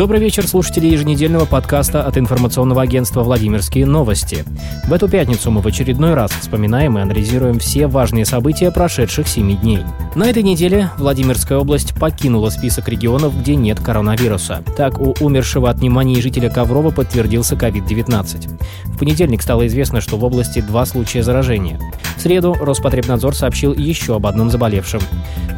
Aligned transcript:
Добрый 0.00 0.18
вечер, 0.18 0.48
слушатели 0.48 0.86
еженедельного 0.86 1.44
подкаста 1.44 2.02
от 2.04 2.16
информационного 2.16 2.80
агентства 2.80 3.22
«Владимирские 3.22 3.84
новости». 3.84 4.46
В 4.88 4.94
эту 4.94 5.10
пятницу 5.10 5.50
мы 5.50 5.60
в 5.60 5.66
очередной 5.66 6.14
раз 6.14 6.30
вспоминаем 6.30 6.96
и 6.96 7.02
анализируем 7.02 7.58
все 7.58 7.86
важные 7.86 8.24
события 8.24 8.70
прошедших 8.70 9.28
семи 9.28 9.56
дней. 9.56 9.80
На 10.14 10.30
этой 10.30 10.42
неделе 10.42 10.88
Владимирская 10.96 11.58
область 11.58 11.94
покинула 11.94 12.48
список 12.48 12.88
регионов, 12.88 13.38
где 13.38 13.56
нет 13.56 13.78
коронавируса. 13.78 14.64
Так, 14.74 14.98
у 14.98 15.14
умершего 15.20 15.68
от 15.68 15.80
пневмонии 15.80 16.18
жителя 16.18 16.48
Коврова 16.48 16.92
подтвердился 16.92 17.54
COVID-19. 17.54 18.58
В 18.86 18.98
понедельник 18.98 19.42
стало 19.42 19.66
известно, 19.66 20.00
что 20.00 20.16
в 20.16 20.24
области 20.24 20.62
два 20.62 20.86
случая 20.86 21.22
заражения. 21.22 21.78
В 22.16 22.22
среду 22.22 22.54
Роспотребнадзор 22.54 23.34
сообщил 23.34 23.74
еще 23.74 24.16
об 24.16 24.26
одном 24.26 24.50
заболевшем. 24.50 25.00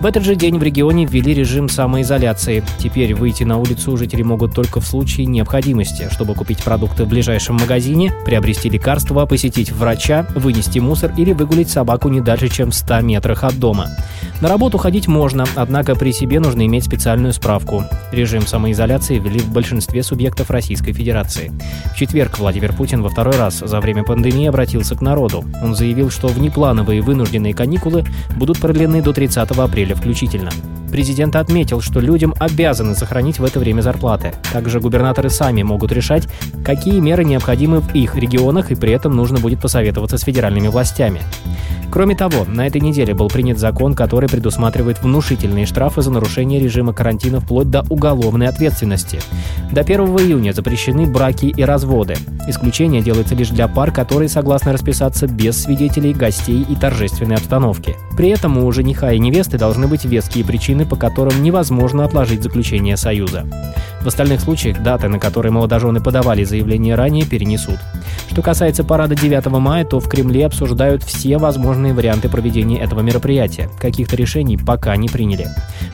В 0.01 0.07
этот 0.07 0.25
же 0.25 0.35
день 0.35 0.59
в 0.59 0.63
регионе 0.65 1.07
ввели 1.07 1.33
режим 1.33 1.69
самоизоляции. 1.69 2.65
Теперь 2.79 3.15
выйти 3.15 3.45
на 3.45 3.59
улицу 3.59 3.97
жители 3.97 4.23
могут 4.33 4.55
только 4.55 4.81
в 4.81 4.87
случае 4.87 5.27
необходимости, 5.27 6.09
чтобы 6.11 6.35
купить 6.35 6.65
продукты 6.65 7.05
в 7.05 7.09
ближайшем 7.09 7.57
магазине, 7.57 8.15
приобрести 8.25 8.71
лекарства, 8.71 9.27
посетить 9.27 9.71
врача, 9.71 10.27
вынести 10.35 10.79
мусор 10.79 11.13
или 11.19 11.35
выгулить 11.35 11.69
собаку 11.69 12.09
не 12.09 12.23
дальше, 12.23 12.49
чем 12.49 12.71
в 12.71 12.75
100 12.75 13.01
метрах 13.01 13.45
от 13.45 13.59
дома. 13.59 13.89
На 14.41 14.49
работу 14.49 14.79
ходить 14.79 15.07
можно, 15.07 15.45
однако 15.55 15.95
при 15.95 16.13
себе 16.13 16.41
нужно 16.41 16.65
иметь 16.65 16.85
специальную 16.85 17.35
справку. 17.35 17.85
Режим 18.11 18.47
самоизоляции 18.47 19.19
ввели 19.19 19.41
в 19.41 19.53
большинстве 19.53 20.03
субъектов 20.03 20.51
Российской 20.51 20.95
Федерации. 20.95 21.53
В 21.93 21.97
четверг 21.99 22.39
Владимир 22.39 22.73
Путин 22.73 23.03
во 23.03 23.11
второй 23.11 23.37
раз 23.37 23.59
за 23.59 23.81
время 23.81 24.03
пандемии 24.03 24.47
обратился 24.47 24.97
к 24.97 25.03
народу. 25.03 25.45
Он 25.63 25.75
заявил, 25.75 26.09
что 26.09 26.29
внеплановые 26.29 27.03
вынужденные 27.03 27.53
каникулы 27.53 28.07
будут 28.35 28.59
продлены 28.59 29.03
до 29.03 29.13
30 29.13 29.51
апреля 29.51 29.95
включительно. 29.95 30.51
Президент 30.93 31.37
отметил, 31.37 31.81
что 31.81 32.01
людям 32.01 32.35
обязаны 32.39 32.95
сохранить 32.95 33.39
в 33.39 33.45
это 33.45 33.59
время 33.59 33.81
зарплаты. 33.81 34.35
Также 34.53 34.79
губернаторы 34.79 35.31
сами 35.31 35.63
могут 35.63 35.91
решать, 35.91 36.29
какие 36.63 37.01
меры 37.01 37.25
необходимы 37.25 37.81
в 37.81 37.95
их 37.95 38.15
регионах, 38.15 38.71
и 38.71 38.75
при 38.75 38.93
этом 38.93 39.17
нужно 39.17 39.41
будет 39.41 39.63
посоветоваться 39.63 40.19
с 40.19 40.23
федеральными 40.23 40.69
властями. 40.69 41.23
Кроме 41.93 42.17
того, 42.17 42.47
на 42.47 42.67
этой 42.67 42.81
неделе 42.81 43.13
был 43.13 43.29
принят 43.29 43.59
закон, 43.59 43.93
который 43.95 44.27
предусматривает 44.27 45.03
внушительные 45.03 45.67
штрафы 45.67 46.01
за 46.01 46.11
нарушение 46.11 46.59
режима 46.59 46.95
карантина 46.95 47.39
вплоть 47.39 47.69
до 47.69 47.85
уголовной 47.91 48.49
ответственности. 48.49 49.21
До 49.71 49.83
1 49.83 50.01
июня 50.01 50.55
запрещены 50.55 51.05
браки 51.05 51.53
и 51.55 51.63
разводы. 51.63 52.15
Исключение 52.49 53.03
делается 53.03 53.35
лишь 53.35 53.51
для 53.51 53.69
пар, 53.69 53.93
которые 53.93 54.31
согласны 54.31 54.73
расписаться 54.73 55.27
без 55.27 55.63
свидетелей, 55.63 56.15
гостей 56.15 56.65
и 56.67 56.75
торжественной 56.77 57.37
обстановки. 57.37 57.95
При 58.17 58.31
этом 58.31 58.57
у 58.57 58.73
жениха 58.73 59.13
и 59.13 59.19
невесты 59.19 59.59
должны 59.59 59.87
быть 59.87 60.07
веские 60.07 60.47
причины, 60.47 60.87
по 60.87 60.97
которым 60.97 61.43
невозможно 61.43 62.07
отложить 62.07 62.43
заключение 62.43 62.97
союза. 62.97 63.45
В 64.01 64.07
остальных 64.07 64.41
случаях 64.41 64.83
даты, 64.83 65.09
на 65.09 65.19
которые 65.19 65.53
молодожены 65.53 66.01
подавали 66.01 66.43
заявление 66.43 66.95
ранее, 66.95 67.27
перенесут. 67.27 67.79
Что 68.33 68.41
касается 68.41 68.83
парада 68.83 69.15
9 69.15 69.45
мая, 69.59 69.85
то 69.85 70.01
в 70.01 70.09
Кремле 70.09 70.47
обсуждают 70.47 71.03
все 71.03 71.37
возможные 71.37 71.93
варианты 71.93 72.31
проведения 72.31 72.81
этого 72.81 73.01
мероприятия. 73.01 73.69
Каких-то 73.79 74.17
решений 74.17 74.57
пока 74.57 74.97
не 74.97 75.11
приняли. 75.11 75.49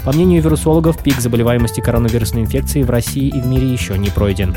По 0.04 0.12
мнению 0.12 0.40
вирусологов, 0.40 1.02
пик 1.02 1.20
заболеваемости 1.20 1.80
коронавирусной 1.80 2.42
инфекцией 2.42 2.84
в 2.84 2.90
России 2.90 3.26
и 3.26 3.40
в 3.40 3.46
мире 3.46 3.66
еще 3.66 3.98
не 3.98 4.10
пройден. 4.10 4.54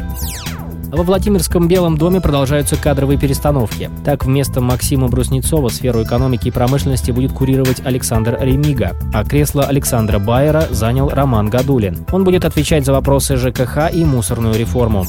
Во 0.92 1.02
Владимирском 1.02 1.68
Белом 1.68 1.98
доме 1.98 2.22
продолжаются 2.22 2.76
кадровые 2.76 3.18
перестановки. 3.18 3.90
Так, 4.06 4.26
вместо 4.26 4.62
Максима 4.62 5.08
Бруснецова 5.08 5.70
сферу 5.70 6.04
экономики 6.04 6.50
и 6.50 6.52
промышленности 6.52 7.10
будет 7.10 7.32
курировать 7.32 7.84
Александр 7.84 8.38
Ремига, 8.40 8.92
а 9.12 9.24
кресло 9.24 9.64
Александра 9.64 10.20
Байера 10.20 10.68
занял 10.70 11.10
Роман 11.10 11.50
Гадулин. 11.50 12.06
Он 12.12 12.26
будет 12.26 12.46
отвечать 12.46 12.86
за 12.86 12.92
вопросы 12.92 13.38
ЖКХ 13.38 13.92
и 13.92 14.06
мусорную 14.06 14.54
реформу. 14.54 15.04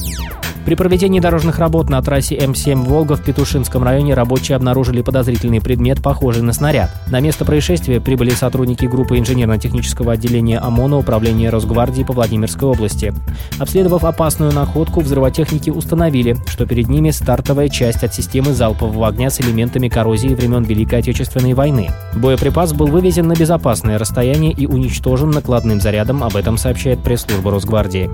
При 0.64 0.76
проведении 0.76 1.18
дорожных 1.18 1.58
работ 1.58 1.90
на 1.90 2.00
трассе 2.02 2.36
М7 2.36 2.76
«Волга» 2.76 3.16
в 3.16 3.22
Петушинском 3.22 3.82
районе 3.82 4.14
рабочие 4.14 4.54
обнаружили 4.54 5.02
подозрительный 5.02 5.60
предмет, 5.60 6.00
похожий 6.00 6.42
на 6.42 6.52
снаряд. 6.52 6.90
На 7.08 7.18
место 7.18 7.44
происшествия 7.44 8.00
прибыли 8.00 8.30
сотрудники 8.30 8.86
группы 8.86 9.18
инженерно-технического 9.18 10.12
отделения 10.12 10.58
ОМОНа 10.60 10.98
Управления 10.98 11.50
Росгвардии 11.50 12.04
по 12.04 12.12
Владимирской 12.12 12.68
области. 12.68 13.12
Обследовав 13.58 14.04
опасную 14.04 14.52
находку, 14.52 15.00
взрывотехники 15.00 15.70
установили, 15.70 16.36
что 16.46 16.64
перед 16.64 16.88
ними 16.88 17.10
стартовая 17.10 17.68
часть 17.68 18.04
от 18.04 18.14
системы 18.14 18.54
залпового 18.54 19.08
огня 19.08 19.30
с 19.30 19.40
элементами 19.40 19.88
коррозии 19.88 20.28
времен 20.28 20.62
Великой 20.62 21.00
Отечественной 21.00 21.54
войны. 21.54 21.90
Боеприпас 22.14 22.72
был 22.72 22.86
вывезен 22.86 23.26
на 23.26 23.34
безопасное 23.34 23.98
расстояние 23.98 24.52
и 24.52 24.66
уничтожен 24.66 25.30
накладным 25.30 25.80
зарядом, 25.80 26.22
об 26.22 26.36
этом 26.36 26.56
сообщает 26.56 27.02
пресс-служба 27.02 27.50
Росгвардии. 27.50 28.08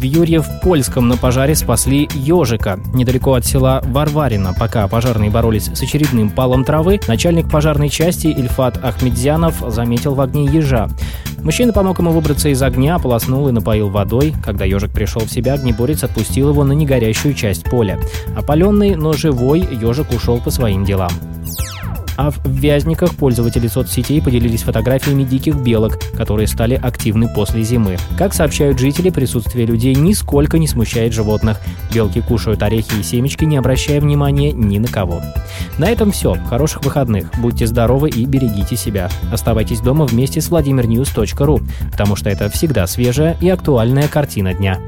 В 0.00 0.02
Юрьев-Польском 0.02 1.08
на 1.08 1.18
пожаре 1.18 1.54
спасли 1.54 2.08
ежика. 2.14 2.80
Недалеко 2.94 3.34
от 3.34 3.44
села 3.44 3.82
Варварина, 3.84 4.54
пока 4.58 4.88
пожарные 4.88 5.28
боролись 5.28 5.66
с 5.66 5.82
очередным 5.82 6.30
палом 6.30 6.64
травы, 6.64 6.98
начальник 7.06 7.50
пожарной 7.50 7.90
части 7.90 8.28
Ильфат 8.28 8.82
Ахмедзянов 8.82 9.62
заметил 9.68 10.14
в 10.14 10.22
огне 10.22 10.46
ежа. 10.46 10.88
Мужчина 11.42 11.74
помог 11.74 11.98
ему 11.98 12.12
выбраться 12.12 12.48
из 12.48 12.62
огня, 12.62 12.94
ополоснул 12.94 13.48
и 13.48 13.52
напоил 13.52 13.90
водой. 13.90 14.32
Когда 14.42 14.64
ежик 14.64 14.90
пришел 14.90 15.20
в 15.20 15.30
себя, 15.30 15.52
огнеборец 15.52 16.02
отпустил 16.02 16.48
его 16.48 16.64
на 16.64 16.72
негорящую 16.72 17.34
часть 17.34 17.64
поля. 17.64 18.00
Опаленный, 18.34 18.94
но 18.94 19.12
живой, 19.12 19.60
ежик 19.60 20.12
ушел 20.12 20.40
по 20.40 20.50
своим 20.50 20.86
делам. 20.86 21.12
А 22.20 22.30
в 22.30 22.38
Вязниках 22.44 23.14
пользователи 23.14 23.66
соцсетей 23.66 24.20
поделились 24.20 24.64
фотографиями 24.64 25.22
диких 25.22 25.56
белок, 25.56 25.98
которые 26.18 26.48
стали 26.48 26.74
активны 26.74 27.32
после 27.34 27.62
зимы. 27.62 27.96
Как 28.18 28.34
сообщают 28.34 28.78
жители, 28.78 29.08
присутствие 29.08 29.64
людей 29.64 29.94
нисколько 29.94 30.58
не 30.58 30.68
смущает 30.68 31.14
животных. 31.14 31.58
Белки 31.94 32.20
кушают 32.20 32.62
орехи 32.62 33.00
и 33.00 33.02
семечки, 33.02 33.46
не 33.46 33.56
обращая 33.56 34.02
внимания 34.02 34.52
ни 34.52 34.76
на 34.76 34.88
кого. 34.88 35.22
На 35.78 35.88
этом 35.88 36.12
все. 36.12 36.34
Хороших 36.50 36.84
выходных. 36.84 37.30
Будьте 37.40 37.66
здоровы 37.66 38.10
и 38.10 38.26
берегите 38.26 38.76
себя. 38.76 39.08
Оставайтесь 39.32 39.80
дома 39.80 40.04
вместе 40.04 40.42
с 40.42 40.50
vladimirnews.ru, 40.50 41.66
потому 41.90 42.16
что 42.16 42.28
это 42.28 42.50
всегда 42.50 42.86
свежая 42.86 43.34
и 43.40 43.48
актуальная 43.48 44.08
картина 44.08 44.52
дня. 44.52 44.78